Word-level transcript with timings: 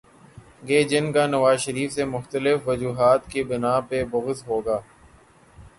گے 0.67 0.79
جن 0.83 1.11
کا 1.11 1.25
نواز 1.27 1.59
شریف 1.59 1.93
سے 1.93 2.05
مختلف 2.05 2.67
وجوہات 2.67 3.21
کی 3.31 3.43
بناء 3.43 3.79
پہ 3.89 4.03
بغض 4.11 4.43
ہو 4.47 4.59
گا۔ 4.65 4.79